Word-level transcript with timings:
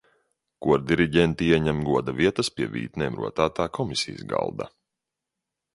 Kordiriģenti 0.67 1.49
ieņem 1.57 1.83
goda 1.89 2.15
vietas 2.23 2.49
pie 2.57 2.71
vītnēm 2.77 3.21
rotātā 3.25 3.71
komisijas 3.81 4.27
galda. 4.35 4.71